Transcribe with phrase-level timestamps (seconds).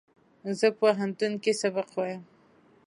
[0.59, 2.21] زه په پوهنتون کښې سبق وایم